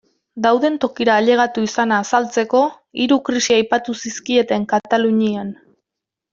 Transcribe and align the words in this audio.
Dauden 0.43 0.77
tokira 0.85 1.17
ailegatu 1.23 1.65
izana 1.67 1.99
azaltzeko, 2.05 2.63
hiru 3.03 3.21
krisi 3.29 3.57
aipatu 3.61 3.99
zizkieten 4.05 4.69
Katalunian. 4.75 5.57